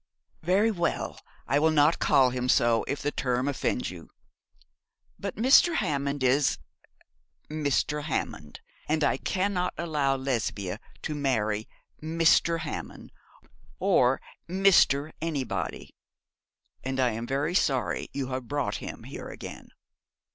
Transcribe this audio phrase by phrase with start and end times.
[0.41, 4.09] 'Very well, I will not call him so, if the term offends you.
[5.19, 5.75] But Mr.
[5.75, 6.57] Hammond is
[7.51, 8.01] Mr.
[8.05, 11.69] Hammond, and I cannot allow Lesbia to marry
[12.01, 12.61] Mr.
[12.61, 13.11] Hammond
[13.77, 14.19] or
[14.49, 15.11] Mr.
[15.21, 15.93] Anybody,
[16.83, 19.69] and I am very sorry you have brought him here again.